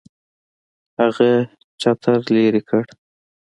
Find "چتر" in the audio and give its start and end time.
1.81-2.19